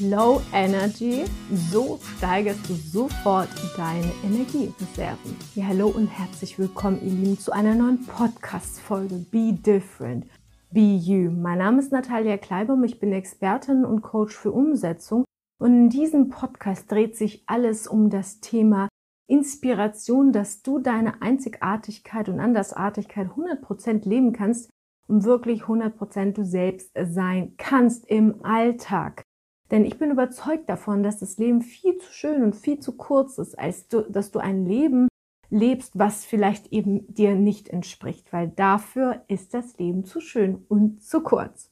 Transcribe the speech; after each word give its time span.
Low 0.00 0.40
Energy, 0.54 1.24
so 1.70 2.00
steigerst 2.16 2.66
du 2.70 2.72
sofort 2.72 3.50
deine 3.76 4.10
Energiereserven. 4.24 5.36
Ja, 5.54 5.66
hallo 5.66 5.88
und 5.88 6.06
herzlich 6.06 6.58
willkommen, 6.58 7.00
ihr 7.04 7.10
Lieben, 7.10 7.38
zu 7.38 7.52
einer 7.52 7.74
neuen 7.74 8.06
Podcast-Folge 8.06 9.16
Be 9.30 9.52
Different, 9.52 10.24
Be 10.70 10.80
You. 10.80 11.30
Mein 11.30 11.58
Name 11.58 11.80
ist 11.80 11.92
Natalia 11.92 12.38
Kleibaum, 12.38 12.82
ich 12.84 12.98
bin 12.98 13.12
Expertin 13.12 13.84
und 13.84 14.00
Coach 14.00 14.34
für 14.34 14.52
Umsetzung. 14.52 15.26
Und 15.58 15.74
in 15.74 15.90
diesem 15.90 16.30
Podcast 16.30 16.90
dreht 16.90 17.18
sich 17.18 17.42
alles 17.46 17.86
um 17.86 18.08
das 18.08 18.40
Thema 18.40 18.88
Inspiration, 19.26 20.32
dass 20.32 20.62
du 20.62 20.78
deine 20.78 21.20
Einzigartigkeit 21.20 22.30
und 22.30 22.40
Andersartigkeit 22.40 23.28
100% 23.28 24.08
leben 24.08 24.32
kannst 24.32 24.70
und 25.08 25.24
wirklich 25.24 25.64
100% 25.64 26.32
du 26.32 26.44
selbst 26.46 26.90
sein 26.94 27.52
kannst 27.58 28.06
im 28.06 28.42
Alltag. 28.42 29.24
Denn 29.70 29.84
ich 29.84 29.98
bin 29.98 30.10
überzeugt 30.10 30.68
davon, 30.68 31.02
dass 31.02 31.18
das 31.18 31.38
Leben 31.38 31.62
viel 31.62 31.96
zu 31.98 32.12
schön 32.12 32.42
und 32.42 32.56
viel 32.56 32.80
zu 32.80 32.96
kurz 32.96 33.38
ist, 33.38 33.58
als 33.58 33.88
du, 33.88 34.02
dass 34.02 34.30
du 34.30 34.40
ein 34.40 34.66
Leben 34.66 35.08
lebst, 35.48 35.98
was 35.98 36.24
vielleicht 36.24 36.72
eben 36.72 37.12
dir 37.12 37.34
nicht 37.34 37.68
entspricht, 37.68 38.32
weil 38.32 38.48
dafür 38.48 39.22
ist 39.28 39.54
das 39.54 39.78
Leben 39.78 40.04
zu 40.04 40.20
schön 40.20 40.64
und 40.68 41.02
zu 41.02 41.22
kurz. 41.22 41.70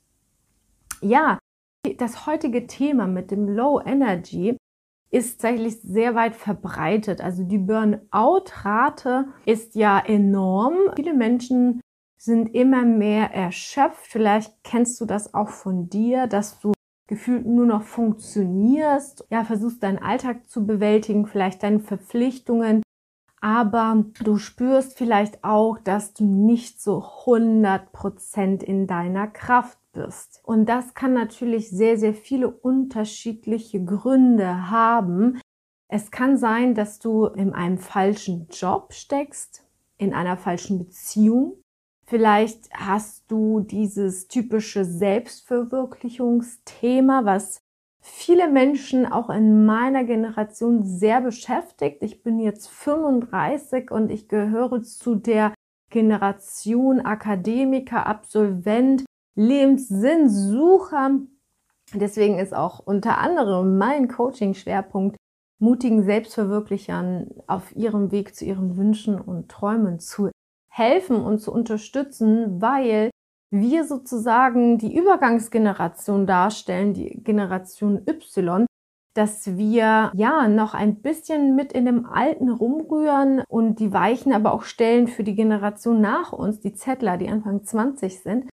Ja, 1.01 1.39
das 1.97 2.27
heutige 2.27 2.67
Thema 2.67 3.07
mit 3.07 3.31
dem 3.31 3.49
Low 3.49 3.81
Energy 3.81 4.57
ist 5.11 5.41
tatsächlich 5.41 5.81
sehr 5.81 6.15
weit 6.15 6.35
verbreitet. 6.35 7.21
Also 7.21 7.45
die 7.45 7.59
Burnout-Rate 7.59 9.29
ist 9.47 9.75
ja 9.75 9.99
enorm. 9.99 10.75
Viele 10.97 11.15
Menschen 11.15 11.81
sind 12.21 12.55
immer 12.55 12.85
mehr 12.85 13.33
erschöpft. 13.33 14.07
Vielleicht 14.07 14.53
kennst 14.65 15.01
du 15.01 15.07
das 15.07 15.33
auch 15.35 15.49
von 15.49 15.89
dir, 15.89 16.27
dass 16.27 16.59
du 16.61 16.73
gefühlt 17.09 17.47
nur 17.47 17.67
noch 17.67 17.83
funktionierst, 17.83 19.27
ja, 19.31 19.43
versuchst 19.43 19.83
deinen 19.83 19.99
Alltag 19.99 20.49
zu 20.49 20.65
bewältigen, 20.65 21.27
vielleicht 21.27 21.63
deine 21.63 21.81
Verpflichtungen, 21.81 22.83
aber 23.41 24.05
du 24.23 24.37
spürst 24.37 24.97
vielleicht 24.97 25.43
auch, 25.43 25.79
dass 25.79 26.13
du 26.13 26.25
nicht 26.25 26.81
so 26.81 27.05
100 27.27 27.93
Prozent 27.93 28.63
in 28.63 28.87
deiner 28.87 29.27
Kraft 29.27 29.79
bist. 29.93 30.41
Und 30.45 30.69
das 30.69 30.95
kann 30.95 31.15
natürlich 31.15 31.71
sehr, 31.71 31.99
sehr 31.99 32.15
viele 32.15 32.51
unterschiedliche 32.51 33.85
Gründe 33.85 34.71
haben. 34.71 35.41
Es 35.89 36.11
kann 36.11 36.37
sein, 36.37 36.75
dass 36.75 36.99
du 36.99 37.27
in 37.27 37.55
einem 37.55 37.79
falschen 37.79 38.49
Job 38.51 38.93
steckst, 38.93 39.65
in 39.97 40.13
einer 40.13 40.37
falschen 40.37 40.79
Beziehung, 40.79 41.55
Vielleicht 42.09 42.71
hast 42.73 43.31
du 43.31 43.61
dieses 43.61 44.27
typische 44.29 44.87
Selbstverwirklichungsthema, 44.87 47.27
was 47.27 47.61
viele 48.01 48.49
Menschen 48.49 49.05
auch 49.05 49.29
in 49.29 49.67
meiner 49.67 50.05
Generation 50.05 50.85
sehr 50.85 51.21
beschäftigt. 51.21 51.99
Ich 52.01 52.23
bin 52.23 52.41
jetzt 52.41 52.69
35 52.69 53.91
und 53.91 54.11
ich 54.11 54.27
gehöre 54.27 54.83
zu 54.83 55.17
der 55.17 55.53
Generation 55.91 57.03
Akademiker, 57.03 58.07
Absolvent, 58.07 59.05
Lebenssinnsucher. 59.35 61.11
Deswegen 61.93 62.39
ist 62.39 62.55
auch 62.55 62.79
unter 62.79 63.19
anderem 63.19 63.77
mein 63.77 64.09
Coaching-Schwerpunkt, 64.09 65.19
mutigen 65.59 66.05
Selbstverwirklichern 66.05 67.35
auf 67.47 67.77
ihrem 67.77 68.13
Weg 68.13 68.35
zu 68.35 68.47
ihren 68.47 68.79
Wünschen 68.79 69.21
und 69.21 69.51
Träumen 69.51 69.99
zu 69.99 70.31
helfen 70.79 71.17
und 71.17 71.41
zu 71.41 71.53
unterstützen, 71.53 72.63
weil 72.63 73.11
wir 73.51 73.85
sozusagen 73.85 74.79
die 74.79 74.97
Übergangsgeneration 74.97 76.27
darstellen, 76.27 76.95
die 76.95 77.23
Generation 77.23 78.03
Y, 78.07 78.67
dass 79.15 79.57
wir 79.57 80.13
ja 80.15 80.49
noch 80.49 80.75
ein 80.75 81.01
bisschen 81.01 81.57
mit 81.57 81.73
in 81.73 81.87
dem 81.87 82.07
Alten 82.07 82.51
rumrühren 82.51 83.43
und 83.49 83.81
die 83.81 83.93
Weichen 83.93 84.33
aber 84.33 84.53
auch 84.53 84.63
stellen 84.63 85.09
für 85.09 85.25
die 85.25 85.35
Generation 85.35 86.01
nach 86.01 86.33
uns, 86.33 86.61
die 86.61 86.75
Zettler, 86.75 87.17
die 87.17 87.29
Anfang 87.29 87.65
20 87.65 88.21
sind. 88.23 88.49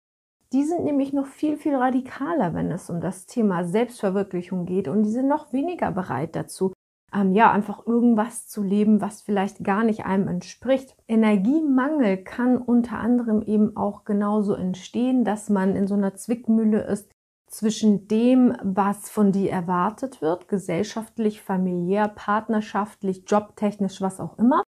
Die 0.53 0.63
sind 0.63 0.85
nämlich 0.85 1.11
noch 1.11 1.27
viel, 1.27 1.57
viel 1.57 1.75
radikaler, 1.75 2.53
wenn 2.53 2.71
es 2.71 2.89
um 2.89 3.01
das 3.01 3.25
Thema 3.25 3.65
Selbstverwirklichung 3.65 4.65
geht 4.65 4.87
und 4.87 5.03
die 5.03 5.11
sind 5.11 5.27
noch 5.27 5.51
weniger 5.51 5.91
bereit 5.91 6.35
dazu, 6.35 6.71
ähm, 7.13 7.33
ja, 7.33 7.51
einfach 7.51 7.85
irgendwas 7.85 8.47
zu 8.47 8.63
leben, 8.63 9.01
was 9.01 9.21
vielleicht 9.21 9.63
gar 9.63 9.83
nicht 9.83 10.05
einem 10.05 10.27
entspricht. 10.27 10.95
Energiemangel 11.07 12.17
kann 12.17 12.57
unter 12.57 12.99
anderem 12.99 13.41
eben 13.41 13.77
auch 13.77 14.03
genauso 14.03 14.53
entstehen, 14.53 15.23
dass 15.23 15.49
man 15.49 15.75
in 15.75 15.87
so 15.87 15.95
einer 15.95 16.15
Zwickmühle 16.15 16.81
ist 16.81 17.09
zwischen 17.47 18.07
dem, 18.07 18.55
was 18.63 19.09
von 19.09 19.31
dir 19.31 19.51
erwartet 19.51 20.21
wird, 20.21 20.47
gesellschaftlich, 20.47 21.41
familiär, 21.41 22.07
partnerschaftlich, 22.07 23.23
jobtechnisch, 23.27 24.01
was 24.01 24.19
auch 24.19 24.37
immer, 24.37 24.63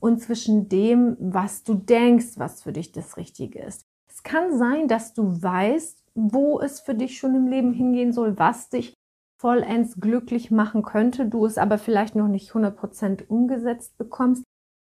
und 0.00 0.20
zwischen 0.20 0.68
dem, 0.68 1.16
was 1.20 1.62
du 1.62 1.74
denkst, 1.74 2.32
was 2.36 2.62
für 2.62 2.72
dich 2.72 2.90
das 2.90 3.16
Richtige 3.16 3.60
ist. 3.62 3.82
Es 4.08 4.22
kann 4.22 4.58
sein, 4.58 4.88
dass 4.88 5.14
du 5.14 5.42
weißt, 5.42 6.02
wo 6.14 6.60
es 6.60 6.80
für 6.80 6.94
dich 6.94 7.18
schon 7.18 7.34
im 7.34 7.46
Leben 7.46 7.72
hingehen 7.72 8.12
soll, 8.12 8.38
was 8.38 8.68
dich 8.68 8.94
vollends 9.42 10.00
glücklich 10.00 10.52
machen 10.52 10.82
könnte, 10.82 11.26
du 11.26 11.44
es 11.44 11.58
aber 11.58 11.76
vielleicht 11.76 12.14
noch 12.14 12.28
nicht 12.28 12.52
100% 12.52 13.26
umgesetzt 13.26 13.98
bekommst. 13.98 14.44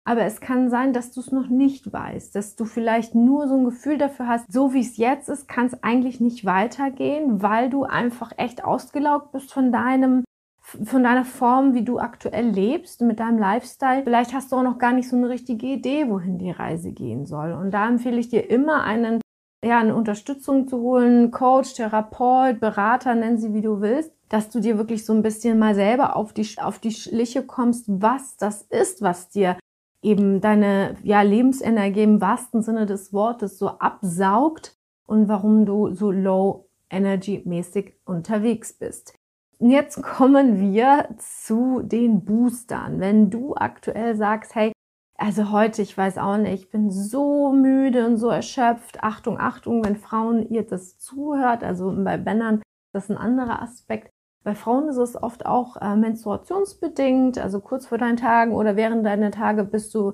Aber 0.07 0.21
es 0.21 0.39
kann 0.39 0.69
sein, 0.69 0.93
dass 0.93 1.11
du 1.11 1.19
es 1.19 1.31
noch 1.33 1.49
nicht 1.49 1.91
weißt, 1.91 2.33
dass 2.35 2.55
du 2.55 2.63
vielleicht 2.63 3.15
nur 3.15 3.49
so 3.49 3.57
ein 3.57 3.65
Gefühl 3.65 3.97
dafür 3.97 4.27
hast, 4.27 4.53
so 4.53 4.73
wie 4.73 4.79
es 4.79 4.95
jetzt 4.95 5.27
ist, 5.27 5.49
kann 5.49 5.65
es 5.65 5.83
eigentlich 5.83 6.21
nicht 6.21 6.45
weitergehen, 6.45 7.41
weil 7.41 7.69
du 7.69 7.83
einfach 7.83 8.31
echt 8.37 8.63
ausgelaugt 8.63 9.33
bist 9.33 9.51
von 9.51 9.71
deinem 9.71 10.23
von 10.83 11.03
deiner 11.03 11.25
Form, 11.25 11.75
wie 11.75 11.83
du 11.83 11.99
aktuell 11.99 12.47
lebst, 12.47 13.01
mit 13.01 13.19
deinem 13.19 13.37
Lifestyle. 13.37 14.03
Vielleicht 14.03 14.33
hast 14.33 14.51
du 14.51 14.55
auch 14.55 14.63
noch 14.63 14.79
gar 14.79 14.93
nicht 14.93 15.07
so 15.07 15.15
eine 15.15 15.29
richtige 15.29 15.67
Idee, 15.67 16.09
wohin 16.09 16.39
die 16.39 16.49
Reise 16.49 16.91
gehen 16.91 17.27
soll. 17.27 17.51
Und 17.51 17.69
da 17.69 17.87
empfehle 17.87 18.17
ich 18.17 18.29
dir 18.29 18.49
immer 18.49 18.83
einen, 18.83 19.21
ja, 19.65 19.79
eine 19.79 19.95
Unterstützung 19.95 20.67
zu 20.67 20.79
holen, 20.79 21.31
Coach, 21.31 21.73
Therapeut, 21.73 22.59
Berater, 22.59 23.15
nennen 23.15 23.39
sie 23.39 23.53
wie 23.53 23.61
du 23.61 23.81
willst, 23.81 24.11
dass 24.29 24.49
du 24.49 24.59
dir 24.59 24.77
wirklich 24.77 25.05
so 25.05 25.13
ein 25.13 25.23
bisschen 25.23 25.57
mal 25.57 25.73
selber 25.73 26.15
auf 26.15 26.33
die, 26.33 26.47
auf 26.57 26.77
die 26.77 26.91
Schliche 26.91 27.43
kommst, 27.43 27.85
was 27.87 28.37
das 28.37 28.61
ist, 28.61 29.01
was 29.01 29.29
dir 29.29 29.57
eben 30.03 30.39
deine 30.39 30.95
ja, 31.03 31.23
Lebensenergie 31.23 32.03
im 32.03 32.21
wahrsten 32.21 32.61
Sinne 32.61 32.85
des 32.85 33.11
Wortes 33.11 33.57
so 33.57 33.69
absaugt 33.69 34.77
und 35.07 35.27
warum 35.27 35.65
du 35.65 35.93
so 35.93 36.11
low 36.11 36.69
energy 36.91 37.41
mäßig 37.43 37.93
unterwegs 38.05 38.73
bist. 38.73 39.15
Und 39.57 39.71
jetzt 39.71 40.03
kommen 40.03 40.59
wir 40.59 41.09
zu 41.17 41.81
den 41.81 42.23
Boostern. 42.23 42.99
Wenn 42.99 43.31
du 43.31 43.55
aktuell 43.55 44.15
sagst, 44.15 44.53
hey, 44.53 44.73
also 45.17 45.51
heute, 45.51 45.81
ich 45.81 45.97
weiß 45.97 46.17
auch 46.17 46.37
nicht, 46.37 46.63
ich 46.63 46.69
bin 46.69 46.91
so 46.91 47.53
müde 47.53 48.05
und 48.05 48.17
so 48.17 48.29
erschöpft. 48.29 49.01
Achtung, 49.01 49.39
Achtung, 49.39 49.85
wenn 49.85 49.95
Frauen 49.95 50.49
ihr 50.49 50.63
das 50.63 50.99
zuhört, 50.99 51.63
also 51.63 51.93
bei 52.03 52.17
Männern, 52.17 52.61
das 52.93 53.05
ist 53.05 53.11
ein 53.11 53.17
anderer 53.17 53.61
Aspekt. 53.61 54.09
Bei 54.43 54.55
Frauen 54.55 54.89
ist 54.89 54.97
es 54.97 55.21
oft 55.21 55.45
auch 55.45 55.77
äh, 55.77 55.95
menstruationsbedingt, 55.95 57.39
also 57.39 57.61
kurz 57.61 57.87
vor 57.87 57.97
deinen 57.97 58.17
Tagen 58.17 58.53
oder 58.53 58.75
während 58.75 59.05
deiner 59.05 59.31
Tage 59.31 59.63
bist 59.63 59.95
du 59.95 60.11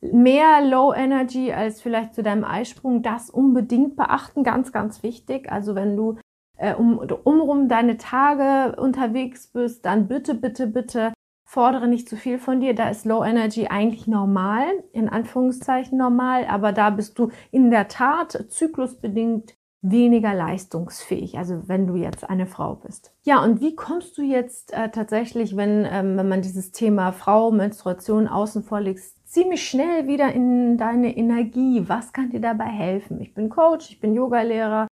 mehr 0.00 0.64
Low 0.64 0.92
Energy 0.92 1.52
als 1.52 1.80
vielleicht 1.80 2.14
zu 2.14 2.22
deinem 2.22 2.44
Eisprung. 2.44 3.02
Das 3.02 3.30
unbedingt 3.30 3.96
beachten, 3.96 4.44
ganz, 4.44 4.72
ganz 4.72 5.02
wichtig. 5.02 5.50
Also 5.50 5.74
wenn 5.74 5.96
du 5.96 6.18
äh, 6.58 6.74
um, 6.74 6.98
umrum 6.98 7.68
deine 7.68 7.96
Tage 7.96 8.80
unterwegs 8.80 9.48
bist, 9.48 9.84
dann 9.86 10.08
bitte, 10.08 10.34
bitte, 10.34 10.66
bitte 10.66 11.12
fordere 11.52 11.86
nicht 11.86 12.08
zu 12.08 12.16
viel 12.16 12.38
von 12.38 12.60
dir. 12.60 12.74
Da 12.74 12.88
ist 12.88 13.04
Low 13.04 13.22
Energy 13.22 13.66
eigentlich 13.66 14.06
normal, 14.06 14.64
in 14.92 15.10
Anführungszeichen 15.10 15.98
normal, 15.98 16.46
aber 16.46 16.72
da 16.72 16.88
bist 16.88 17.18
du 17.18 17.30
in 17.50 17.70
der 17.70 17.88
Tat 17.88 18.46
zyklusbedingt 18.48 19.54
weniger 19.82 20.32
leistungsfähig, 20.32 21.36
also 21.36 21.68
wenn 21.68 21.86
du 21.86 21.96
jetzt 21.96 22.28
eine 22.30 22.46
Frau 22.46 22.76
bist. 22.76 23.14
Ja, 23.24 23.42
und 23.44 23.60
wie 23.60 23.76
kommst 23.76 24.16
du 24.16 24.22
jetzt 24.22 24.72
äh, 24.72 24.88
tatsächlich, 24.90 25.54
wenn, 25.54 25.86
ähm, 25.90 26.16
wenn 26.16 26.28
man 26.28 26.40
dieses 26.40 26.72
Thema 26.72 27.12
Frau, 27.12 27.50
Menstruation 27.50 28.28
außen 28.28 28.62
vor 28.62 28.80
legst, 28.80 29.18
ziemlich 29.28 29.68
schnell 29.68 30.06
wieder 30.06 30.32
in 30.32 30.78
deine 30.78 31.14
Energie? 31.14 31.84
Was 31.86 32.14
kann 32.14 32.30
dir 32.30 32.40
dabei 32.40 32.66
helfen? 32.66 33.20
Ich 33.20 33.34
bin 33.34 33.50
Coach, 33.50 33.90
ich 33.90 34.00
bin 34.00 34.14
Yogalehrer 34.14 34.86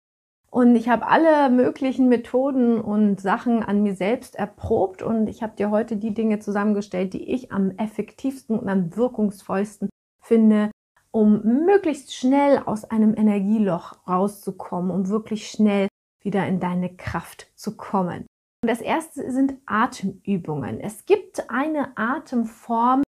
und 0.50 0.76
ich 0.76 0.90
habe 0.90 1.08
alle 1.08 1.50
möglichen 1.50 2.08
Methoden 2.08 2.80
und 2.80 3.20
Sachen 3.20 3.64
an 3.64 3.84
mir 3.84 3.96
selbst 3.96 4.36
erprobt 4.36 5.02
und 5.02 5.28
ich 5.28 5.44
habe 5.44 5.56
dir 5.56 5.70
heute 5.70 5.98
die 5.98 6.14
Dinge 6.14 6.40
zusammengestellt, 6.40 7.14
die 7.14 7.32
ich 7.32 7.52
am 7.52 7.72
effektivsten 7.72 8.58
und 8.58 8.70
am 8.70 8.96
wirkungsvollsten 8.96 9.90
finde, 10.22 10.72
um 11.12 11.42
möglichst 11.44 12.16
schnell 12.16 12.62
aus 12.66 12.86
einem 12.86 13.16
Energieloch 13.16 14.08
rauszukommen, 14.08 14.92
um 14.92 15.10
wirklich 15.10 15.50
schnell 15.50 15.88
wieder 16.22 16.48
in 16.48 16.60
deine 16.60 16.96
Kraft 16.96 17.52
zu 17.56 17.76
kommen. 17.76 18.26
Und 18.64 18.70
das 18.70 18.82
erste 18.82 19.32
sind 19.32 19.56
Atemübungen. 19.66 20.80
Es 20.80 21.06
gibt 21.06 21.50
eine 21.50 21.98
Atemform, 21.98 23.04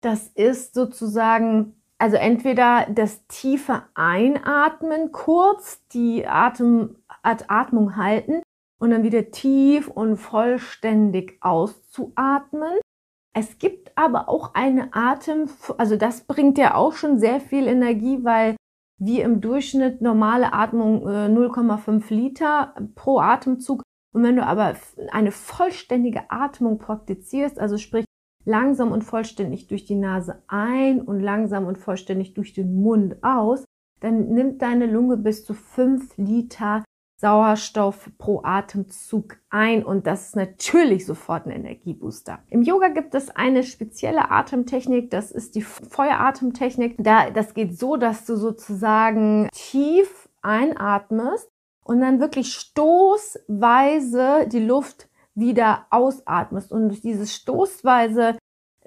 das 0.00 0.28
ist 0.28 0.74
sozusagen, 0.74 1.74
also 2.04 2.18
entweder 2.18 2.86
das 2.90 3.26
tiefe 3.28 3.84
Einatmen, 3.94 5.10
kurz 5.10 5.86
die 5.88 6.26
Atem, 6.26 6.96
Atmung 7.22 7.96
halten 7.96 8.42
und 8.78 8.90
dann 8.90 9.04
wieder 9.04 9.30
tief 9.30 9.88
und 9.88 10.18
vollständig 10.18 11.38
auszuatmen. 11.40 12.74
Es 13.34 13.58
gibt 13.58 13.96
aber 13.96 14.28
auch 14.28 14.52
eine 14.52 14.90
Atem, 14.92 15.48
also 15.78 15.96
das 15.96 16.24
bringt 16.24 16.58
ja 16.58 16.74
auch 16.74 16.92
schon 16.92 17.18
sehr 17.18 17.40
viel 17.40 17.66
Energie, 17.66 18.22
weil 18.22 18.54
wie 19.00 19.22
im 19.22 19.40
Durchschnitt 19.40 20.02
normale 20.02 20.52
Atmung 20.52 21.08
0,5 21.08 22.10
äh, 22.10 22.14
Liter 22.14 22.74
pro 22.94 23.18
Atemzug. 23.18 23.82
Und 24.14 24.24
wenn 24.24 24.36
du 24.36 24.44
aber 24.44 24.74
eine 25.10 25.32
vollständige 25.32 26.30
Atmung 26.30 26.76
praktizierst, 26.76 27.58
also 27.58 27.78
sprich 27.78 28.04
langsam 28.44 28.92
und 28.92 29.02
vollständig 29.02 29.68
durch 29.68 29.84
die 29.84 29.94
Nase 29.94 30.42
ein 30.48 31.00
und 31.00 31.20
langsam 31.20 31.66
und 31.66 31.78
vollständig 31.78 32.34
durch 32.34 32.52
den 32.52 32.80
Mund 32.82 33.16
aus, 33.22 33.64
dann 34.00 34.28
nimmt 34.28 34.62
deine 34.62 34.86
Lunge 34.86 35.16
bis 35.16 35.44
zu 35.44 35.54
5 35.54 36.16
Liter 36.18 36.84
Sauerstoff 37.16 38.10
pro 38.18 38.42
Atemzug 38.42 39.38
ein 39.48 39.84
und 39.84 40.06
das 40.06 40.26
ist 40.26 40.36
natürlich 40.36 41.06
sofort 41.06 41.46
ein 41.46 41.52
Energiebooster. 41.52 42.40
Im 42.50 42.62
Yoga 42.62 42.88
gibt 42.88 43.14
es 43.14 43.30
eine 43.30 43.62
spezielle 43.62 44.30
Atemtechnik, 44.30 45.10
das 45.10 45.30
ist 45.30 45.54
die 45.54 45.62
Feueratemtechnik. 45.62 46.96
Da, 46.98 47.30
das 47.30 47.54
geht 47.54 47.78
so, 47.78 47.96
dass 47.96 48.26
du 48.26 48.36
sozusagen 48.36 49.48
tief 49.52 50.28
einatmest 50.42 51.48
und 51.84 52.00
dann 52.00 52.20
wirklich 52.20 52.52
stoßweise 52.52 54.46
die 54.52 54.64
Luft 54.64 55.08
wieder 55.34 55.86
ausatmest 55.90 56.72
und 56.72 56.88
durch 56.88 57.00
dieses 57.00 57.34
stoßweise 57.34 58.36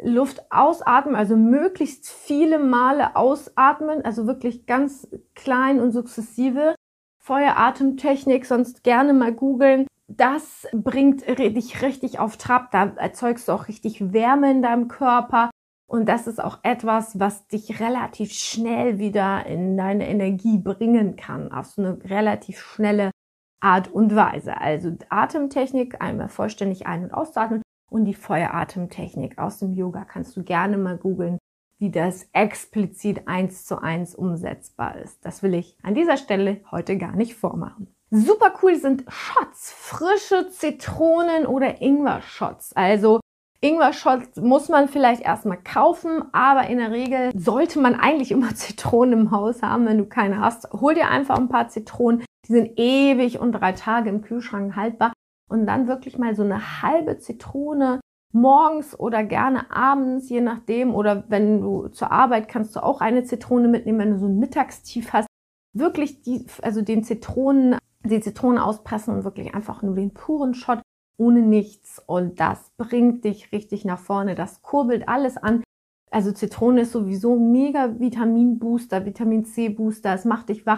Luft 0.02 0.52
ausatmen, 0.52 1.16
also 1.16 1.36
möglichst 1.36 2.08
viele 2.08 2.60
Male 2.60 3.16
ausatmen, 3.16 4.06
also 4.06 4.28
wirklich 4.28 4.66
ganz 4.66 5.08
klein 5.34 5.80
und 5.80 5.92
sukzessive, 5.92 6.76
Feueratemtechnik, 7.20 8.46
sonst 8.46 8.84
gerne 8.84 9.14
mal 9.14 9.34
googeln. 9.34 9.88
Das 10.08 10.68
bringt 10.72 11.28
dich 11.28 11.82
richtig 11.82 12.20
auf 12.20 12.38
Trab. 12.38 12.72
Da 12.72 12.94
erzeugst 12.96 13.48
du 13.48 13.52
auch 13.52 13.68
richtig 13.68 14.14
Wärme 14.14 14.52
in 14.52 14.62
deinem 14.62 14.88
Körper. 14.88 15.50
Und 15.90 16.08
das 16.08 16.28
ist 16.28 16.42
auch 16.42 16.60
etwas, 16.64 17.20
was 17.20 17.48
dich 17.48 17.80
relativ 17.80 18.32
schnell 18.32 19.00
wieder 19.00 19.46
in 19.46 19.76
deine 19.78 20.08
Energie 20.08 20.58
bringen 20.58 21.16
kann. 21.18 21.52
Auf 21.52 21.68
so 21.68 21.82
eine 21.82 22.00
relativ 22.06 22.60
schnelle 22.60 23.12
Art 23.60 23.88
und 23.92 24.16
Weise. 24.16 24.60
Also 24.60 24.96
Atemtechnik, 25.10 26.02
einmal 26.02 26.30
vollständig 26.30 26.88
ein- 26.88 27.04
und 27.04 27.14
auszuatmen. 27.14 27.62
Und 27.90 28.06
die 28.06 28.14
Feueratemtechnik 28.14 29.38
aus 29.38 29.60
dem 29.60 29.74
Yoga 29.74 30.04
kannst 30.04 30.36
du 30.36 30.44
gerne 30.44 30.78
mal 30.78 30.98
googeln 30.98 31.38
wie 31.80 31.92
das 31.92 32.28
explizit 32.34 33.28
eins 33.28 33.66
zu 33.66 33.82
eins 33.82 34.16
umsetzbar 34.16 34.98
ist. 34.98 35.24
Das 35.26 35.44
will 35.44 35.54
ich 35.54 35.78
an 35.84 35.94
dieser 35.94 36.18
Stelle 36.18 36.62
heute 36.72 36.98
gar 36.98 37.16
nicht 37.16 37.36
vormachen. 37.36 37.94
Super 38.10 38.54
cool 38.62 38.76
sind 38.76 39.04
Shots, 39.10 39.72
frische 39.74 40.50
Zitronen 40.50 41.46
oder 41.46 41.82
Ingwer-Shots. 41.82 42.74
Also 42.74 43.20
Ingwer-Shots 43.60 44.38
muss 44.38 44.70
man 44.70 44.88
vielleicht 44.88 45.22
erstmal 45.22 45.62
kaufen, 45.62 46.24
aber 46.32 46.68
in 46.68 46.78
der 46.78 46.92
Regel 46.92 47.32
sollte 47.38 47.80
man 47.80 47.96
eigentlich 47.96 48.32
immer 48.32 48.50
Zitronen 48.56 49.20
im 49.20 49.32
Haus 49.32 49.62
haben. 49.62 49.86
Wenn 49.86 49.98
du 49.98 50.06
keine 50.06 50.40
hast, 50.40 50.72
hol 50.72 50.96
dir 50.96 51.10
einfach 51.10 51.38
ein 51.38 51.50
paar 51.50 51.68
Zitronen. 51.68 52.24
Die 52.48 52.54
sind 52.54 52.72
ewig 52.78 53.40
und 53.40 53.52
drei 53.52 53.74
Tage 53.74 54.10
im 54.10 54.22
Kühlschrank 54.22 54.76
haltbar. 54.76 55.14
Und 55.50 55.66
dann 55.66 55.88
wirklich 55.88 56.18
mal 56.18 56.36
so 56.36 56.44
eine 56.44 56.82
halbe 56.82 57.18
Zitrone 57.18 58.00
morgens 58.34 58.98
oder 59.00 59.24
gerne 59.24 59.72
abends, 59.72 60.30
je 60.30 60.42
nachdem. 60.42 60.94
Oder 60.94 61.26
wenn 61.30 61.62
du 61.62 61.88
zur 61.90 62.12
Arbeit 62.12 62.48
kannst 62.48 62.76
du 62.76 62.84
auch 62.84 63.02
eine 63.02 63.24
Zitrone 63.24 63.68
mitnehmen, 63.68 64.00
wenn 64.00 64.12
du 64.12 64.20
so 64.20 64.28
ein 64.28 64.40
Mittagstief 64.40 65.14
hast. 65.14 65.28
Wirklich 65.74 66.22
die, 66.22 66.46
also 66.62 66.82
den 66.82 67.04
Zitronen, 67.04 67.78
die 68.04 68.20
Zitronen 68.22 68.58
auspressen 68.58 69.16
und 69.16 69.24
wirklich 69.24 69.54
einfach 69.54 69.82
nur 69.82 69.96
den 69.96 70.14
puren 70.14 70.54
Shot 70.54 70.82
ohne 71.18 71.42
nichts. 71.42 72.02
Und 72.06 72.40
das 72.40 72.72
bringt 72.78 73.26
dich 73.26 73.52
richtig 73.52 73.86
nach 73.86 74.00
vorne. 74.00 74.36
Das 74.36 74.62
kurbelt 74.62 75.08
alles 75.08 75.38
an. 75.38 75.64
Also 76.12 76.32
Zitrone 76.32 76.82
ist 76.82 76.94
sowieso 76.94 77.38
mega 77.38 78.00
Vitaminbooster, 78.00 79.06
Vitamin 79.06 79.46
C 79.46 79.70
Booster. 79.70 80.14
Es 80.14 80.26
macht 80.26 80.50
dich 80.50 80.66
wach. 80.66 80.78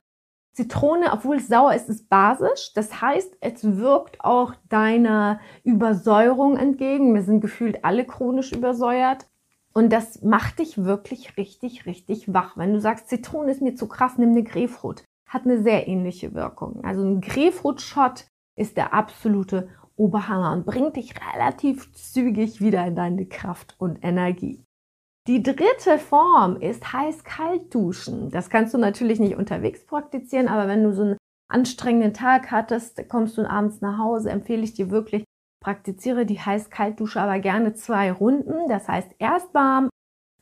Zitrone, 0.59 1.13
obwohl 1.13 1.37
es 1.37 1.47
sauer 1.47 1.73
ist, 1.73 1.87
ist 1.87 2.09
basisch. 2.09 2.73
Das 2.75 3.01
heißt, 3.01 3.37
es 3.39 3.77
wirkt 3.77 4.19
auch 4.19 4.55
deiner 4.67 5.39
Übersäuerung 5.63 6.57
entgegen. 6.57 7.15
Wir 7.15 7.23
sind 7.23 7.39
gefühlt 7.39 7.85
alle 7.85 8.03
chronisch 8.03 8.51
übersäuert. 8.51 9.25
Und 9.71 9.93
das 9.93 10.21
macht 10.21 10.59
dich 10.59 10.83
wirklich 10.83 11.37
richtig, 11.37 11.85
richtig 11.85 12.33
wach. 12.33 12.57
Wenn 12.57 12.73
du 12.73 12.81
sagst, 12.81 13.07
Zitrone 13.07 13.51
ist 13.51 13.61
mir 13.61 13.75
zu 13.75 13.87
krass, 13.87 14.17
nimm 14.17 14.31
eine 14.31 14.43
Grapefruit. 14.43 15.05
Hat 15.25 15.45
eine 15.45 15.61
sehr 15.63 15.87
ähnliche 15.87 16.33
Wirkung. 16.33 16.83
Also 16.83 17.05
ein 17.05 17.21
Grapefruit-Shot 17.21 18.25
ist 18.57 18.75
der 18.75 18.93
absolute 18.93 19.69
Oberhammer 19.95 20.51
und 20.51 20.65
bringt 20.65 20.97
dich 20.97 21.13
relativ 21.33 21.93
zügig 21.93 22.59
wieder 22.59 22.85
in 22.85 22.97
deine 22.97 23.27
Kraft 23.27 23.75
und 23.77 24.03
Energie. 24.03 24.61
Die 25.27 25.43
dritte 25.43 25.99
Form 25.99 26.57
ist 26.61 26.91
heiß-kalt 26.91 27.73
duschen. 27.73 28.31
Das 28.31 28.49
kannst 28.49 28.73
du 28.73 28.77
natürlich 28.77 29.19
nicht 29.19 29.35
unterwegs 29.35 29.85
praktizieren, 29.85 30.47
aber 30.47 30.67
wenn 30.67 30.83
du 30.83 30.93
so 30.93 31.03
einen 31.03 31.17
anstrengenden 31.51 32.13
Tag 32.13 32.51
hattest, 32.51 33.07
kommst 33.09 33.37
du 33.37 33.49
abends 33.49 33.81
nach 33.81 33.97
Hause, 33.97 34.29
empfehle 34.29 34.63
ich 34.63 34.73
dir 34.73 34.89
wirklich, 34.89 35.23
praktiziere 35.61 36.25
die 36.25 36.39
heiß-kalt 36.39 36.99
Dusche, 36.99 37.21
aber 37.21 37.39
gerne 37.39 37.73
zwei 37.73 38.11
Runden. 38.11 38.67
Das 38.69 38.87
heißt, 38.87 39.11
erst 39.19 39.53
warm, 39.53 39.89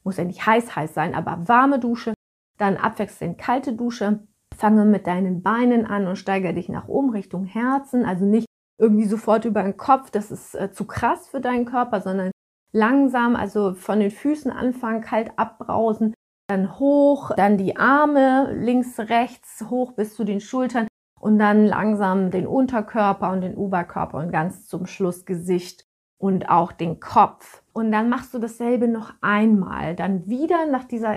muss 0.03 0.17
ja 0.17 0.23
nicht 0.23 0.45
heiß 0.45 0.75
heiß 0.75 0.93
sein, 0.93 1.15
aber 1.15 1.47
warme 1.47 1.79
Dusche, 1.79 2.13
dann 2.57 2.77
abwechselnd 2.77 3.37
kalte 3.37 3.73
Dusche. 3.73 4.25
Fange 4.55 4.85
mit 4.85 5.05
deinen 5.05 5.43
Beinen 5.43 5.85
an 5.85 6.07
und 6.07 6.15
steigere 6.15 6.53
dich 6.53 6.67
nach 6.67 6.87
oben 6.87 7.11
Richtung 7.11 7.45
Herzen, 7.45 8.05
also 8.05 8.25
nicht 8.25 8.47
irgendwie 8.79 9.05
sofort 9.05 9.45
über 9.45 9.61
den 9.61 9.77
Kopf, 9.77 10.09
das 10.09 10.31
ist 10.31 10.55
äh, 10.55 10.71
zu 10.71 10.85
krass 10.85 11.27
für 11.27 11.41
deinen 11.41 11.65
Körper, 11.65 12.01
sondern 12.01 12.31
langsam, 12.71 13.35
also 13.35 13.73
von 13.73 13.99
den 13.99 14.11
Füßen 14.11 14.51
anfangen, 14.51 15.01
kalt 15.01 15.31
abbrausen, 15.37 16.13
dann 16.47 16.79
hoch, 16.79 17.31
dann 17.35 17.57
die 17.57 17.77
Arme 17.77 18.53
links, 18.53 18.99
rechts, 18.99 19.65
hoch 19.69 19.91
bis 19.93 20.15
zu 20.15 20.23
den 20.23 20.39
Schultern 20.39 20.87
und 21.19 21.39
dann 21.39 21.65
langsam 21.65 22.31
den 22.31 22.47
Unterkörper 22.47 23.31
und 23.31 23.41
den 23.41 23.55
Oberkörper 23.55 24.17
und 24.19 24.31
ganz 24.31 24.67
zum 24.67 24.85
Schluss 24.85 25.25
Gesicht 25.25 25.85
und 26.19 26.49
auch 26.49 26.71
den 26.71 26.99
Kopf. 26.99 27.63
Und 27.73 27.91
dann 27.91 28.09
machst 28.09 28.33
du 28.33 28.39
dasselbe 28.39 28.87
noch 28.87 29.13
einmal, 29.21 29.95
dann 29.95 30.27
wieder 30.27 30.65
nach, 30.65 30.85
dieser, 30.85 31.15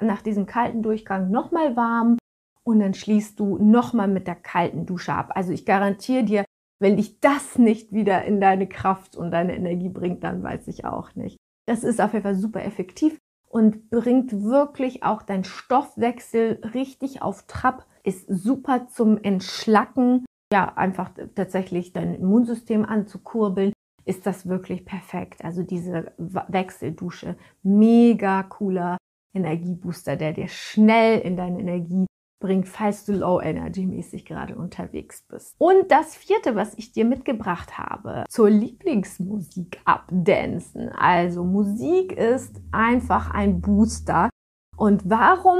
nach 0.00 0.22
diesem 0.22 0.46
kalten 0.46 0.82
Durchgang 0.82 1.30
nochmal 1.30 1.76
warm 1.76 2.18
und 2.64 2.80
dann 2.80 2.94
schließt 2.94 3.40
du 3.40 3.58
nochmal 3.58 4.08
mit 4.08 4.26
der 4.26 4.36
kalten 4.36 4.86
Dusche 4.86 5.12
ab. 5.12 5.32
Also 5.34 5.52
ich 5.52 5.66
garantiere 5.66 6.24
dir, 6.24 6.44
wenn 6.80 6.96
dich 6.96 7.20
das 7.20 7.58
nicht 7.58 7.92
wieder 7.92 8.24
in 8.24 8.40
deine 8.40 8.68
Kraft 8.68 9.16
und 9.16 9.30
deine 9.30 9.56
Energie 9.56 9.88
bringt, 9.88 10.24
dann 10.24 10.42
weiß 10.42 10.68
ich 10.68 10.84
auch 10.84 11.14
nicht. 11.14 11.36
Das 11.66 11.84
ist 11.84 12.00
auf 12.00 12.12
jeden 12.12 12.22
Fall 12.22 12.36
super 12.36 12.64
effektiv 12.64 13.18
und 13.48 13.90
bringt 13.90 14.32
wirklich 14.42 15.02
auch 15.02 15.22
dein 15.22 15.44
Stoffwechsel 15.44 16.60
richtig 16.74 17.22
auf 17.22 17.46
Trab, 17.46 17.86
ist 18.04 18.26
super 18.28 18.86
zum 18.88 19.18
Entschlacken, 19.22 20.24
ja, 20.52 20.72
einfach 20.76 21.10
tatsächlich 21.34 21.92
dein 21.92 22.14
Immunsystem 22.14 22.84
anzukurbeln, 22.84 23.72
ist 24.04 24.26
das 24.26 24.48
wirklich 24.48 24.86
perfekt. 24.86 25.44
Also 25.44 25.62
diese 25.62 26.12
Wechseldusche, 26.16 27.36
mega 27.62 28.42
cooler 28.44 28.96
Energiebooster, 29.34 30.16
der 30.16 30.32
dir 30.32 30.48
schnell 30.48 31.20
in 31.20 31.36
deine 31.36 31.60
Energie 31.60 32.06
bringt, 32.40 32.68
falls 32.68 33.04
du 33.04 33.12
low 33.12 33.40
energy 33.40 33.86
mäßig 33.86 34.24
gerade 34.24 34.56
unterwegs 34.56 35.22
bist. 35.28 35.54
Und 35.58 35.90
das 35.90 36.16
vierte, 36.16 36.54
was 36.54 36.74
ich 36.74 36.92
dir 36.92 37.04
mitgebracht 37.04 37.78
habe, 37.78 38.24
zur 38.28 38.50
Lieblingsmusik 38.50 39.80
abdancen. 39.84 40.88
Also 40.90 41.44
Musik 41.44 42.12
ist 42.12 42.60
einfach 42.70 43.30
ein 43.30 43.60
Booster. 43.60 44.30
Und 44.76 45.08
warum 45.10 45.58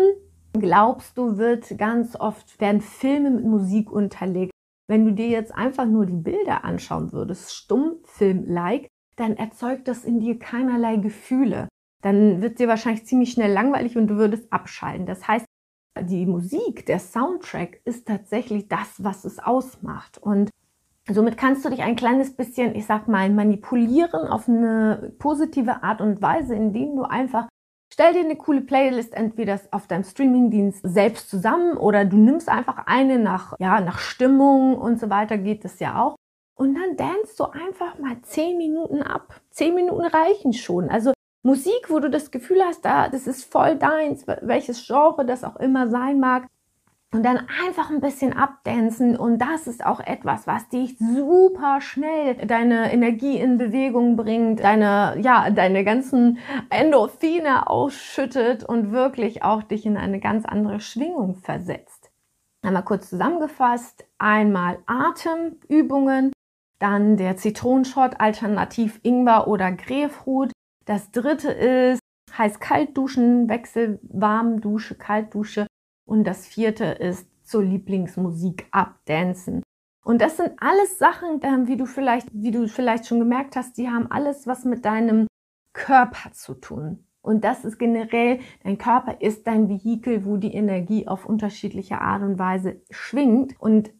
glaubst 0.53 1.19
du, 1.19 1.37
wird 1.39 1.77
ganz 1.79 2.17
oft, 2.17 2.61
werden 2.61 2.81
Filme 2.81 3.31
mit 3.31 3.45
Musik 3.45 3.91
unterlegt? 3.91 4.53
Wenn 4.89 5.05
du 5.05 5.13
dir 5.13 5.29
jetzt 5.29 5.55
einfach 5.55 5.85
nur 5.85 6.07
die 6.07 6.17
Bilder 6.17 6.65
anschauen 6.65 7.13
würdest, 7.13 7.55
Stummfilm-like, 7.55 8.89
dann 9.17 9.37
erzeugt 9.37 9.89
das 9.89 10.05
in 10.05 10.21
dir 10.21 10.39
keinerlei 10.39 10.97
Gefühle. 10.97 11.69
Dann 12.03 12.41
wird 12.41 12.61
dir 12.61 12.69
wahrscheinlich 12.69 13.05
ziemlich 13.05 13.33
schnell 13.33 13.53
langweilig 13.53 13.97
und 13.97 14.07
du 14.07 14.17
würdest 14.17 14.53
abschalten. 14.53 15.05
Das 15.05 15.27
heißt, 15.27 15.45
die 16.03 16.27
Musik, 16.27 16.87
der 16.87 16.99
Soundtrack 16.99 17.81
ist 17.85 18.07
tatsächlich 18.07 18.69
das, 18.69 19.03
was 19.03 19.25
es 19.25 19.39
ausmacht. 19.39 20.19
Und 20.19 20.51
somit 21.11 21.37
kannst 21.37 21.65
du 21.65 21.71
dich 21.71 21.83
ein 21.83 21.97
kleines 21.97 22.35
bisschen, 22.35 22.75
ich 22.75 22.87
sag 22.87 23.09
mal, 23.09 23.31
manipulieren 23.31 24.29
auf 24.29 24.49
eine 24.49 25.13
positive 25.19 25.83
Art 25.83 26.01
und 26.01 26.21
Weise, 26.23 26.55
indem 26.55 26.97
du 26.97 27.03
einfach 27.03 27.49
Stell 27.91 28.13
dir 28.13 28.21
eine 28.21 28.37
coole 28.37 28.61
Playlist 28.61 29.15
entweder 29.15 29.59
auf 29.71 29.87
deinem 29.87 30.05
Streamingdienst 30.05 30.81
selbst 30.85 31.31
zusammen 31.31 31.77
oder 31.77 32.05
du 32.05 32.17
nimmst 32.17 32.49
einfach 32.49 32.87
eine 32.87 33.19
nach, 33.19 33.55
ja, 33.59 33.81
nach 33.81 33.99
Stimmung 33.99 34.77
und 34.77 35.01
so 35.01 35.11
weiter 35.11 35.39
geht 35.39 35.65
es 35.65 35.81
ja 35.81 36.01
auch. 36.01 36.15
Und 36.55 36.75
dann 36.75 36.97
danst 36.97 37.41
du 37.41 37.45
einfach 37.45 37.99
mal 37.99 38.21
zehn 38.23 38.59
Minuten 38.59 39.03
ab. 39.03 39.41
Zehn 39.51 39.75
Minuten 39.75 40.05
reichen 40.05 40.53
schon. 40.53 40.91
Also 40.91 41.13
Musik, 41.49 41.89
wo 41.89 41.99
du 41.99 42.11
das 42.11 42.31
Gefühl 42.31 42.61
hast, 42.63 42.85
da, 42.85 43.09
das 43.09 43.27
ist 43.27 43.51
voll 43.51 43.77
deins, 43.77 44.27
welches 44.43 44.87
Genre 44.87 45.25
das 45.25 45.45
auch 45.45 45.57
immer 45.57 45.89
sein 45.89 46.21
mag. 46.21 46.47
und 47.15 47.23
dann 47.23 47.39
einfach 47.65 47.89
ein 47.89 48.03
bisschen 48.03 48.35
abdancen 48.35 49.17
und 49.17 49.39
das 49.39 49.67
ist 49.67 49.87
auch 49.87 50.01
etwas, 50.01 50.47
was 50.47 50.69
dich 50.69 50.99
super 50.99 51.81
schnell 51.81 52.35
deine 52.47 52.93
Energie 52.93 53.39
in 53.39 53.57
Bewegung 53.57 54.15
bringt, 54.17 54.61
deine 54.61 55.17
ja, 55.23 55.49
deine 55.49 55.85
ganzen 55.85 56.37
Endorphine 56.69 57.71
ausschüttet 57.71 58.63
und 58.65 58.93
wirklich 58.93 59.43
auch 59.43 59.63
dich 59.63 59.87
in 59.87 59.97
eine 59.97 60.21
ganz 60.21 60.45
andere 60.45 60.81
Schwingung 60.81 61.37
versetzt. 61.37 62.11
Einmal 62.61 62.85
kurz 62.85 63.09
zusammengefasst, 63.09 64.05
einmal 64.19 64.81
Atemübungen, 64.85 66.31
dann 66.79 67.17
der 67.17 67.39
Zitronenshot 67.39 68.21
alternativ 68.21 69.01
Ingwer 69.03 69.49
oder 69.49 69.73
Grapefruit. 69.73 70.53
Das 70.89 71.11
dritte 71.11 71.51
ist 71.51 72.01
heiß-kalt 72.33 72.97
duschen, 72.97 73.51
Wechsel 73.51 74.01
warm 74.05 74.63
Dusche, 74.63 74.95
kalt 74.95 75.35
Dusche 75.35 75.67
und 76.09 76.25
das 76.25 76.47
vierte 76.47 76.87
ist 76.87 77.29
zur 77.45 77.63
Lieblingsmusik 77.63 78.67
abdancen. 78.71 79.63
Und 80.03 80.23
das 80.23 80.39
sind 80.39 80.53
alles 80.57 80.99
Sachen, 80.99 81.43
wie 81.69 81.77
du 81.77 81.85
vielleicht, 81.85 82.29
wie 82.33 82.53
du 82.53 82.67
vielleicht 82.69 83.05
schon 83.05 83.19
gemerkt 83.19 83.55
hast, 83.55 83.77
die 83.77 83.91
haben 83.91 84.11
alles 84.11 84.47
was 84.47 84.65
mit 84.65 84.87
deinem 84.87 85.27
Körper 85.75 86.33
zu 86.33 86.55
tun. 86.55 87.05
Und 87.21 87.45
das 87.45 87.67
ist 87.67 87.79
generell, 87.79 88.41
dein 88.65 88.79
Körper 88.79 89.21
ist 89.21 89.47
dein 89.47 89.69
Vehikel, 89.69 90.25
wo 90.25 90.39
die 90.39 90.55
Energie 90.55 91.07
auf 91.07 91.27
unterschiedliche 91.27 92.01
Art 92.01 92.23
und 92.23 92.39
Weise 92.39 92.81
schwingt. 92.89 93.61
Und 93.61 93.91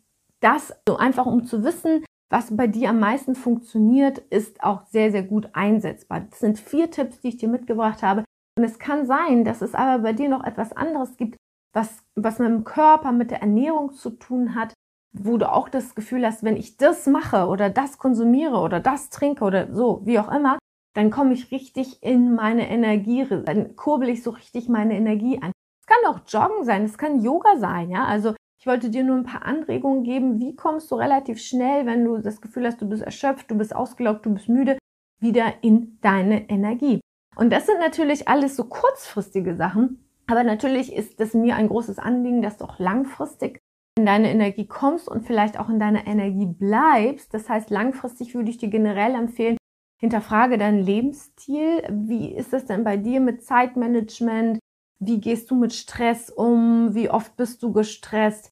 das 0.41 0.75
so 0.89 0.97
einfach, 0.97 1.27
um 1.27 1.45
zu 1.45 1.65
wissen, 1.65 2.03
was 2.31 2.55
bei 2.55 2.67
dir 2.67 2.91
am 2.91 3.01
meisten 3.01 3.35
funktioniert, 3.35 4.19
ist 4.19 4.63
auch 4.63 4.85
sehr, 4.87 5.11
sehr 5.11 5.23
gut 5.23 5.49
einsetzbar. 5.55 6.21
Das 6.29 6.41
sind 6.41 6.59
vier 6.59 6.91
Tipps, 6.91 7.21
die 7.21 7.29
ich 7.29 7.37
dir 7.39 7.49
mitgebracht 7.49 8.03
habe. 8.03 8.25
Und 8.59 8.65
es 8.65 8.79
kann 8.79 9.07
sein, 9.07 9.45
dass 9.45 9.63
es 9.63 9.75
aber 9.75 10.03
bei 10.03 10.13
dir 10.13 10.29
noch 10.29 10.45
etwas 10.45 10.73
anderes 10.73 11.17
gibt, 11.17 11.37
was, 11.75 12.03
was 12.17 12.39
mit 12.39 12.49
dem 12.49 12.65
Körper, 12.65 13.13
mit 13.13 13.31
der 13.31 13.41
Ernährung 13.41 13.93
zu 13.93 14.11
tun 14.11 14.55
hat, 14.55 14.75
wo 15.13 15.39
du 15.39 15.51
auch 15.51 15.69
das 15.69 15.95
Gefühl 15.95 16.27
hast, 16.27 16.43
wenn 16.43 16.57
ich 16.57 16.77
das 16.77 17.07
mache 17.07 17.47
oder 17.47 17.71
das 17.71 17.99
konsumiere 17.99 18.59
oder 18.59 18.81
das 18.81 19.11
trinke 19.11 19.45
oder 19.45 19.73
so, 19.73 20.03
wie 20.05 20.19
auch 20.19 20.31
immer, 20.31 20.59
dann 20.95 21.11
komme 21.11 21.33
ich 21.33 21.51
richtig 21.51 22.03
in 22.03 22.35
meine 22.35 22.69
Energie, 22.69 23.27
dann 23.45 23.77
kurbel 23.77 24.09
ich 24.09 24.23
so 24.23 24.31
richtig 24.31 24.69
meine 24.69 24.97
Energie 24.97 25.41
an. 25.41 25.53
Es 25.81 25.87
kann 25.87 26.13
auch 26.13 26.21
Joggen 26.27 26.65
sein, 26.65 26.85
es 26.85 26.99
kann 26.99 27.23
Yoga 27.23 27.57
sein, 27.59 27.91
ja. 27.91 28.05
Also 28.05 28.35
ich 28.61 28.67
wollte 28.67 28.91
dir 28.91 29.05
nur 29.05 29.17
ein 29.17 29.25
paar 29.25 29.45
Anregungen 29.45 30.03
geben, 30.03 30.41
wie 30.41 30.57
kommst 30.57 30.91
du 30.91 30.97
relativ 30.97 31.41
schnell, 31.41 31.87
wenn 31.87 32.05
du 32.05 32.19
das 32.19 32.41
Gefühl 32.41 32.67
hast, 32.67 32.83
du 32.83 32.89
bist 32.89 33.03
erschöpft, 33.03 33.51
du 33.51 33.57
bist 33.57 33.75
ausgelaugt, 33.75 34.27
du 34.27 34.35
bist 34.35 34.49
müde, 34.49 34.79
wieder 35.21 35.63
in 35.63 35.99
deine 36.01 36.49
Energie. 36.51 37.01
Und 37.37 37.51
das 37.51 37.67
sind 37.67 37.79
natürlich 37.79 38.27
alles 38.27 38.57
so 38.57 38.65
kurzfristige 38.65 39.55
Sachen, 39.55 40.05
aber 40.27 40.43
natürlich 40.43 40.93
ist 40.93 41.21
es 41.21 41.35
mir 41.35 41.55
ein 41.55 41.69
großes 41.69 41.99
Anliegen, 41.99 42.43
dass 42.43 42.57
du 42.57 42.65
auch 42.65 42.79
langfristig 42.81 43.61
in 43.97 44.07
deine 44.07 44.31
Energie 44.31 44.67
kommst 44.67 45.09
und 45.09 45.27
vielleicht 45.27 45.59
auch 45.59 45.69
in 45.69 45.79
deiner 45.79 46.07
Energie 46.07 46.47
bleibst. 46.47 47.33
Das 47.35 47.49
heißt, 47.49 47.71
langfristig 47.71 48.35
würde 48.35 48.51
ich 48.51 48.59
dir 48.59 48.69
generell 48.69 49.15
empfehlen, 49.15 49.57
hinterfrage 50.01 50.59
deinen 50.59 50.83
Lebensstil. 50.83 51.83
Wie 51.91 52.33
ist 52.33 52.53
es 52.53 52.65
denn 52.65 52.85
bei 52.85 52.97
dir 52.97 53.21
mit 53.21 53.45
Zeitmanagement? 53.45 54.59
Wie 55.01 55.21
gehst 55.21 55.51
du 55.51 55.55
mit 55.55 55.73
Stress 55.73 56.31
um? 56.31 56.95
Wie 56.95 57.11
oft 57.11 57.37
bist 57.37 57.63
du 57.63 57.73
gestresst? 57.73 58.51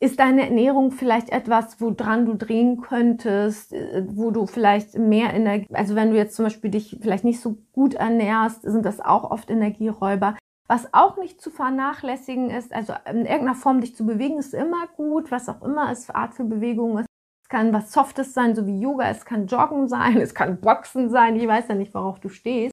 Ist 0.00 0.20
deine 0.20 0.42
Ernährung 0.42 0.92
vielleicht 0.92 1.30
etwas, 1.30 1.80
woran 1.80 2.24
du 2.24 2.34
drehen 2.34 2.80
könntest, 2.80 3.72
äh, 3.72 4.04
wo 4.06 4.30
du 4.30 4.46
vielleicht 4.46 4.96
mehr 4.96 5.34
Energie, 5.34 5.66
also 5.74 5.96
wenn 5.96 6.12
du 6.12 6.16
jetzt 6.16 6.36
zum 6.36 6.44
Beispiel 6.44 6.70
dich 6.70 6.98
vielleicht 7.00 7.24
nicht 7.24 7.40
so 7.40 7.58
gut 7.72 7.94
ernährst, 7.94 8.62
sind 8.62 8.84
das 8.84 9.00
auch 9.00 9.28
oft 9.30 9.50
Energieräuber. 9.50 10.36
Was 10.68 10.92
auch 10.92 11.16
nicht 11.16 11.40
zu 11.40 11.50
vernachlässigen 11.50 12.50
ist, 12.50 12.72
also 12.72 12.92
in 13.10 13.24
irgendeiner 13.24 13.56
Form 13.56 13.80
dich 13.80 13.96
zu 13.96 14.06
bewegen, 14.06 14.38
ist 14.38 14.54
immer 14.54 14.86
gut, 14.96 15.32
was 15.32 15.48
auch 15.48 15.62
immer 15.62 15.90
es 15.90 16.06
für 16.06 16.14
Art 16.14 16.34
für 16.34 16.44
Bewegung 16.44 16.98
ist. 16.98 17.06
Es 17.42 17.48
kann 17.48 17.72
was 17.72 17.90
Softes 17.90 18.34
sein, 18.34 18.54
so 18.54 18.66
wie 18.66 18.78
Yoga, 18.78 19.08
es 19.08 19.24
kann 19.24 19.46
Joggen 19.46 19.88
sein, 19.88 20.16
es 20.20 20.34
kann 20.34 20.60
Boxen 20.60 21.10
sein, 21.10 21.34
ich 21.34 21.48
weiß 21.48 21.68
ja 21.68 21.74
nicht, 21.74 21.92
worauf 21.94 22.20
du 22.20 22.28
stehst. 22.28 22.72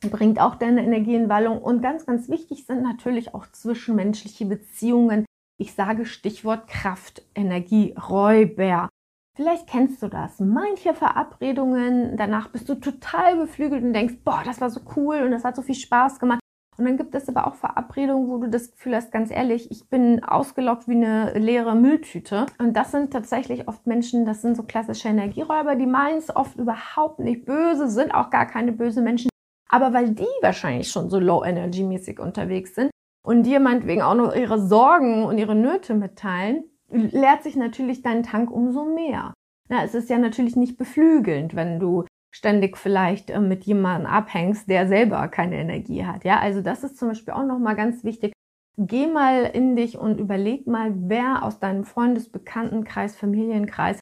Bringt 0.00 0.40
auch 0.40 0.54
deine 0.54 0.84
Energie 0.84 1.14
in 1.14 1.28
Wallung. 1.28 1.60
Und 1.60 1.82
ganz, 1.82 2.06
ganz 2.06 2.28
wichtig 2.28 2.66
sind 2.66 2.82
natürlich 2.82 3.34
auch 3.34 3.46
zwischenmenschliche 3.50 4.46
Beziehungen. 4.46 5.24
Ich 5.60 5.74
sage 5.74 6.06
Stichwort 6.06 6.68
Kraft, 6.68 7.22
Energie, 7.34 7.94
Räuber. 8.08 8.88
Vielleicht 9.34 9.68
kennst 9.68 10.02
du 10.02 10.08
das. 10.08 10.40
Manche 10.40 10.94
Verabredungen, 10.94 12.16
danach 12.16 12.48
bist 12.48 12.68
du 12.68 12.74
total 12.76 13.36
beflügelt 13.36 13.82
und 13.82 13.92
denkst, 13.92 14.16
boah, 14.24 14.42
das 14.44 14.60
war 14.60 14.70
so 14.70 14.80
cool 14.96 15.22
und 15.22 15.30
das 15.30 15.44
hat 15.44 15.56
so 15.56 15.62
viel 15.62 15.74
Spaß 15.74 16.18
gemacht. 16.18 16.40
Und 16.76 16.84
dann 16.84 16.96
gibt 16.96 17.14
es 17.16 17.28
aber 17.28 17.48
auch 17.48 17.56
Verabredungen, 17.56 18.28
wo 18.28 18.38
du 18.38 18.48
das 18.48 18.70
Gefühl 18.70 18.94
hast, 18.94 19.10
ganz 19.10 19.32
ehrlich, 19.32 19.68
ich 19.72 19.88
bin 19.88 20.22
ausgelockt 20.22 20.86
wie 20.86 20.92
eine 20.92 21.36
leere 21.36 21.74
Mülltüte. 21.74 22.46
Und 22.58 22.76
das 22.76 22.92
sind 22.92 23.12
tatsächlich 23.12 23.66
oft 23.66 23.84
Menschen, 23.88 24.24
das 24.24 24.42
sind 24.42 24.56
so 24.56 24.62
klassische 24.62 25.08
Energieräuber, 25.08 25.74
die 25.74 25.86
meinen 25.86 26.18
es 26.18 26.34
oft 26.34 26.56
überhaupt 26.56 27.18
nicht 27.18 27.44
böse, 27.44 27.88
sind 27.88 28.14
auch 28.14 28.30
gar 28.30 28.46
keine 28.46 28.70
böse 28.70 29.02
Menschen. 29.02 29.27
Aber 29.70 29.92
weil 29.92 30.10
die 30.10 30.26
wahrscheinlich 30.40 30.90
schon 30.90 31.10
so 31.10 31.18
low-energy-mäßig 31.18 32.20
unterwegs 32.20 32.74
sind 32.74 32.90
und 33.24 33.42
dir 33.44 33.60
meinetwegen 33.60 34.02
auch 34.02 34.14
noch 34.14 34.34
ihre 34.34 34.60
Sorgen 34.60 35.24
und 35.24 35.38
ihre 35.38 35.54
Nöte 35.54 35.94
mitteilen, 35.94 36.64
leert 36.90 37.42
sich 37.42 37.56
natürlich 37.56 38.02
dein 38.02 38.22
Tank 38.22 38.50
umso 38.50 38.84
mehr. 38.84 39.34
Na, 39.68 39.84
es 39.84 39.94
ist 39.94 40.08
ja 40.08 40.18
natürlich 40.18 40.56
nicht 40.56 40.78
beflügelnd, 40.78 41.54
wenn 41.54 41.78
du 41.78 42.04
ständig 42.34 42.76
vielleicht 42.76 43.30
äh, 43.30 43.40
mit 43.40 43.64
jemandem 43.64 44.10
abhängst, 44.10 44.68
der 44.68 44.88
selber 44.88 45.28
keine 45.28 45.56
Energie 45.56 46.04
hat. 46.04 46.24
Ja, 46.24 46.38
also 46.38 46.62
das 46.62 46.84
ist 46.84 46.96
zum 46.96 47.08
Beispiel 47.08 47.34
auch 47.34 47.44
nochmal 47.44 47.76
ganz 47.76 48.04
wichtig. 48.04 48.32
Geh 48.78 49.06
mal 49.06 49.44
in 49.44 49.76
dich 49.76 49.98
und 49.98 50.20
überleg 50.20 50.66
mal, 50.66 50.92
wer 50.94 51.42
aus 51.42 51.58
deinem 51.58 51.84
Freundes-, 51.84 52.30
Bekanntenkreis, 52.30 53.16
Familienkreis 53.16 53.98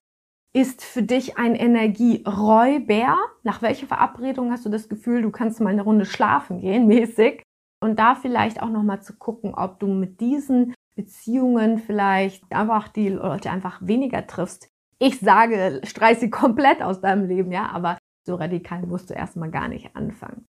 ist 0.56 0.82
für 0.82 1.02
dich 1.02 1.36
ein 1.36 1.54
Energieräuber? 1.54 3.18
Nach 3.42 3.60
welcher 3.60 3.86
Verabredung 3.86 4.50
hast 4.50 4.64
du 4.64 4.70
das 4.70 4.88
Gefühl, 4.88 5.20
du 5.20 5.30
kannst 5.30 5.60
mal 5.60 5.68
eine 5.68 5.82
Runde 5.82 6.06
schlafen 6.06 6.60
gehen, 6.62 6.86
mäßig? 6.88 7.42
Und 7.82 7.98
da 7.98 8.14
vielleicht 8.14 8.62
auch 8.62 8.70
nochmal 8.70 9.02
zu 9.02 9.18
gucken, 9.18 9.54
ob 9.54 9.78
du 9.80 9.86
mit 9.86 10.18
diesen 10.22 10.72
Beziehungen 10.96 11.78
vielleicht 11.78 12.50
einfach 12.50 12.88
die 12.88 13.10
Leute 13.10 13.50
einfach 13.50 13.80
weniger 13.82 14.26
triffst. 14.26 14.70
Ich 14.98 15.20
sage, 15.20 15.82
streich 15.84 16.20
sie 16.20 16.30
komplett 16.30 16.80
aus 16.80 17.02
deinem 17.02 17.28
Leben, 17.28 17.52
ja, 17.52 17.68
aber 17.68 17.98
so 18.26 18.36
radikal 18.36 18.86
musst 18.86 19.10
du 19.10 19.14
erstmal 19.14 19.50
gar 19.50 19.68
nicht 19.68 19.94
anfangen. 19.94 20.46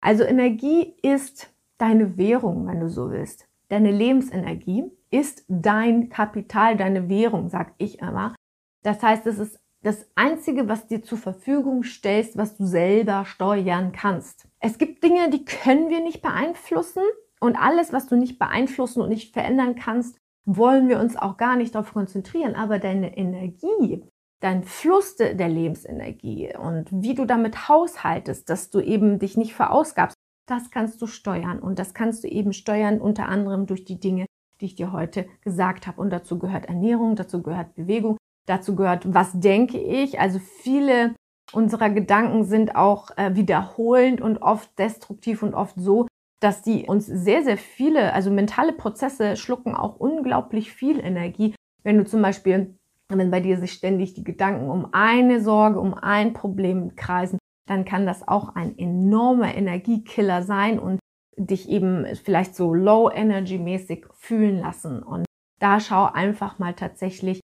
Also 0.00 0.22
Energie 0.22 0.94
ist 1.02 1.52
deine 1.78 2.16
Währung, 2.16 2.68
wenn 2.68 2.78
du 2.78 2.88
so 2.88 3.10
willst. 3.10 3.48
Deine 3.70 3.90
Lebensenergie 3.90 4.84
ist 5.10 5.44
dein 5.48 6.10
Kapital, 6.10 6.76
deine 6.76 7.08
Währung, 7.08 7.48
sag 7.48 7.74
ich 7.78 7.98
immer. 7.98 8.36
Das 8.82 9.02
heißt, 9.02 9.26
es 9.26 9.38
ist 9.38 9.58
das 9.82 10.06
Einzige, 10.16 10.68
was 10.68 10.86
dir 10.86 11.02
zur 11.02 11.18
Verfügung 11.18 11.84
stellst, 11.84 12.36
was 12.36 12.56
du 12.56 12.64
selber 12.64 13.24
steuern 13.24 13.92
kannst. 13.92 14.48
Es 14.60 14.78
gibt 14.78 15.04
Dinge, 15.04 15.30
die 15.30 15.44
können 15.44 15.88
wir 15.88 16.00
nicht 16.00 16.20
beeinflussen 16.20 17.02
und 17.40 17.56
alles, 17.56 17.92
was 17.92 18.08
du 18.08 18.16
nicht 18.16 18.38
beeinflussen 18.38 19.02
und 19.02 19.08
nicht 19.08 19.32
verändern 19.32 19.76
kannst, 19.76 20.18
wollen 20.44 20.88
wir 20.88 20.98
uns 20.98 21.16
auch 21.16 21.36
gar 21.36 21.56
nicht 21.56 21.74
darauf 21.74 21.92
konzentrieren. 21.92 22.54
Aber 22.54 22.78
deine 22.78 23.16
Energie, 23.16 24.04
dein 24.40 24.64
Fluss 24.64 25.16
der 25.16 25.48
Lebensenergie 25.48 26.56
und 26.56 26.88
wie 26.90 27.14
du 27.14 27.24
damit 27.24 27.68
haushaltest, 27.68 28.48
dass 28.48 28.70
du 28.70 28.80
eben 28.80 29.18
dich 29.18 29.36
nicht 29.36 29.54
verausgabst, 29.54 30.16
das 30.46 30.70
kannst 30.70 31.00
du 31.02 31.06
steuern. 31.06 31.60
Und 31.60 31.78
das 31.78 31.94
kannst 31.94 32.24
du 32.24 32.28
eben 32.28 32.52
steuern 32.52 33.00
unter 33.00 33.28
anderem 33.28 33.66
durch 33.66 33.84
die 33.84 34.00
Dinge, 34.00 34.26
die 34.60 34.64
ich 34.64 34.74
dir 34.74 34.92
heute 34.92 35.26
gesagt 35.42 35.86
habe. 35.86 36.00
Und 36.00 36.10
dazu 36.10 36.38
gehört 36.38 36.66
Ernährung, 36.66 37.14
dazu 37.14 37.42
gehört 37.42 37.74
Bewegung, 37.74 38.16
dazu 38.48 38.74
gehört, 38.76 39.12
was 39.12 39.32
denke 39.38 39.78
ich. 39.78 40.20
Also 40.20 40.38
viele 40.38 41.14
unserer 41.52 41.90
Gedanken 41.90 42.44
sind 42.44 42.76
auch 42.76 43.10
äh, 43.16 43.34
wiederholend 43.34 44.20
und 44.20 44.42
oft 44.42 44.78
destruktiv 44.78 45.42
und 45.42 45.54
oft 45.54 45.74
so, 45.76 46.06
dass 46.40 46.62
die 46.62 46.86
uns 46.86 47.06
sehr, 47.06 47.42
sehr 47.42 47.56
viele, 47.56 48.12
also 48.12 48.30
mentale 48.30 48.72
Prozesse 48.72 49.36
schlucken 49.36 49.74
auch 49.74 49.96
unglaublich 49.96 50.72
viel 50.72 51.00
Energie. 51.00 51.54
Wenn 51.82 51.98
du 51.98 52.04
zum 52.04 52.22
Beispiel 52.22 52.78
wenn 53.10 53.30
bei 53.30 53.40
dir 53.40 53.58
sich 53.58 53.72
ständig 53.72 54.14
die 54.14 54.24
Gedanken 54.24 54.68
um 54.70 54.88
eine 54.92 55.40
Sorge, 55.40 55.80
um 55.80 55.94
ein 55.94 56.34
Problem 56.34 56.94
kreisen, 56.96 57.38
dann 57.66 57.84
kann 57.84 58.06
das 58.06 58.26
auch 58.26 58.54
ein 58.54 58.78
enormer 58.78 59.54
Energiekiller 59.54 60.42
sein 60.42 60.78
und 60.78 60.98
dich 61.36 61.68
eben 61.68 62.06
vielleicht 62.16 62.54
so 62.54 62.74
low 62.74 63.10
energy 63.10 63.58
mäßig 63.58 64.06
fühlen 64.14 64.58
lassen. 64.58 65.02
Und 65.02 65.24
da 65.58 65.80
schau 65.80 66.04
einfach 66.04 66.58
mal 66.58 66.74
tatsächlich 66.74 67.40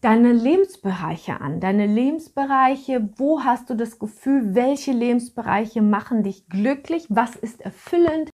deine 0.00 0.32
Lebensbereiche 0.32 1.40
an. 1.40 1.60
Deine 1.60 1.86
Lebensbereiche, 1.86 3.08
wo 3.16 3.42
hast 3.42 3.70
du 3.70 3.74
das 3.74 3.98
Gefühl, 3.98 4.54
welche 4.54 4.92
Lebensbereiche 4.92 5.82
machen 5.82 6.22
dich 6.22 6.48
glücklich? 6.48 7.06
Was 7.08 7.36
ist 7.36 7.60
erfüllend? 7.60 8.30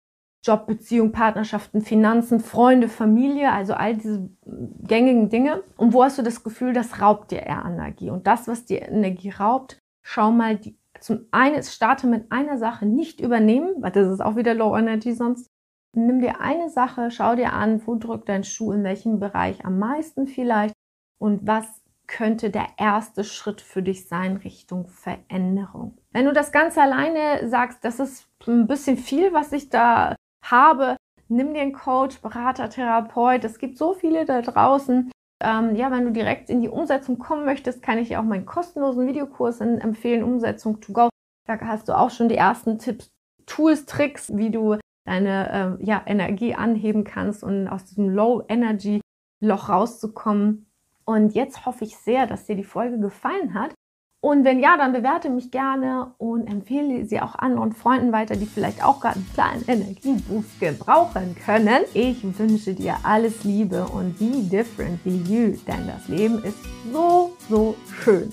Job, 0.44 0.66
Beziehung, 0.66 1.10
Partnerschaften, 1.10 1.82
Finanzen, 1.82 2.38
Freunde, 2.38 2.88
Familie, 2.88 3.50
also 3.52 3.74
all 3.74 3.96
diese 3.96 4.30
gängigen 4.46 5.28
Dinge. 5.30 5.64
Und 5.76 5.92
wo 5.92 6.04
hast 6.04 6.16
du 6.18 6.22
das 6.22 6.44
Gefühl, 6.44 6.72
das 6.72 7.00
raubt 7.00 7.32
dir 7.32 7.42
eher 7.42 7.64
Energie? 7.66 8.10
Und 8.10 8.26
das, 8.26 8.46
was 8.46 8.64
dir 8.64 8.82
Energie 8.82 9.30
raubt, 9.30 9.78
schau 10.02 10.30
mal, 10.30 10.56
die, 10.56 10.78
zum 11.00 11.26
einen 11.32 11.62
starte 11.64 12.06
mit 12.06 12.30
einer 12.30 12.56
Sache 12.56 12.86
nicht 12.86 13.20
übernehmen, 13.20 13.74
weil 13.80 13.90
das 13.90 14.08
ist 14.08 14.20
auch 14.20 14.36
wieder 14.36 14.54
Low 14.54 14.76
Energy 14.76 15.12
sonst. 15.12 15.48
nimm 15.94 16.20
dir 16.20 16.40
eine 16.40 16.70
Sache, 16.70 17.10
schau 17.10 17.34
dir 17.34 17.52
an, 17.52 17.82
wo 17.84 17.96
drückt 17.96 18.28
dein 18.28 18.44
Schuh 18.44 18.72
in 18.72 18.84
welchem 18.84 19.18
Bereich 19.18 19.64
am 19.64 19.78
meisten 19.78 20.28
vielleicht 20.28 20.74
und 21.18 21.46
was 21.46 21.82
könnte 22.08 22.50
der 22.50 22.66
erste 22.78 23.22
Schritt 23.22 23.60
für 23.60 23.82
dich 23.82 24.08
sein 24.08 24.38
Richtung 24.38 24.88
Veränderung. 24.88 25.98
Wenn 26.10 26.24
du 26.24 26.32
das 26.32 26.50
Ganze 26.50 26.82
alleine 26.82 27.46
sagst, 27.48 27.84
das 27.84 28.00
ist 28.00 28.26
ein 28.46 28.66
bisschen 28.66 28.96
viel, 28.96 29.32
was 29.32 29.52
ich 29.52 29.68
da 29.68 30.16
habe, 30.42 30.96
nimm 31.28 31.54
dir 31.54 31.60
einen 31.60 31.74
Coach, 31.74 32.20
Berater, 32.20 32.70
Therapeut. 32.70 33.44
Es 33.44 33.58
gibt 33.58 33.76
so 33.76 33.92
viele 33.92 34.24
da 34.24 34.40
draußen. 34.40 35.12
Ähm, 35.40 35.76
ja, 35.76 35.90
wenn 35.92 36.04
du 36.04 36.10
direkt 36.10 36.50
in 36.50 36.62
die 36.62 36.70
Umsetzung 36.70 37.18
kommen 37.18 37.44
möchtest, 37.44 37.82
kann 37.82 37.98
ich 37.98 38.08
dir 38.08 38.18
auch 38.18 38.24
meinen 38.24 38.46
kostenlosen 38.46 39.06
Videokurs 39.06 39.60
empfehlen, 39.60 40.24
Umsetzung 40.24 40.80
to 40.80 40.92
go. 40.92 41.08
Da 41.46 41.60
hast 41.60 41.88
du 41.88 41.96
auch 41.96 42.10
schon 42.10 42.28
die 42.28 42.36
ersten 42.36 42.78
Tipps, 42.78 43.08
Tools, 43.46 43.86
Tricks, 43.86 44.34
wie 44.34 44.50
du 44.50 44.76
deine 45.06 45.78
äh, 45.80 45.84
ja, 45.84 46.02
Energie 46.06 46.54
anheben 46.54 47.04
kannst 47.04 47.44
und 47.44 47.68
aus 47.68 47.84
diesem 47.84 48.08
Low-Energy-Loch 48.08 49.68
rauszukommen. 49.68 50.67
Und 51.08 51.34
jetzt 51.34 51.64
hoffe 51.64 51.84
ich 51.84 51.96
sehr, 51.96 52.26
dass 52.26 52.44
dir 52.44 52.54
die 52.54 52.64
Folge 52.64 52.98
gefallen 52.98 53.54
hat. 53.54 53.72
Und 54.20 54.44
wenn 54.44 54.60
ja, 54.60 54.76
dann 54.76 54.92
bewerte 54.92 55.30
mich 55.30 55.50
gerne 55.50 56.12
und 56.18 56.46
empfehle 56.46 57.06
sie 57.06 57.18
auch 57.18 57.34
anderen 57.34 57.72
Freunden 57.72 58.12
weiter, 58.12 58.36
die 58.36 58.44
vielleicht 58.44 58.84
auch 58.84 59.00
gerade 59.00 59.16
einen 59.16 59.32
kleinen 59.32 59.64
Energieboost 59.66 60.60
gebrauchen 60.60 61.34
können. 61.46 61.84
Ich 61.94 62.22
wünsche 62.38 62.74
dir 62.74 62.96
alles 63.04 63.42
Liebe 63.44 63.86
und 63.86 64.18
be 64.18 64.42
different, 64.42 65.02
be 65.02 65.12
you, 65.12 65.56
denn 65.66 65.86
das 65.86 66.08
Leben 66.08 66.44
ist 66.44 66.58
so, 66.92 67.34
so 67.48 67.74
schön. 68.02 68.30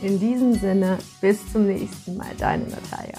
In 0.00 0.20
diesem 0.20 0.54
Sinne, 0.54 0.98
bis 1.20 1.50
zum 1.50 1.66
nächsten 1.66 2.16
Mal, 2.16 2.30
deine 2.38 2.66
Natalia. 2.66 3.18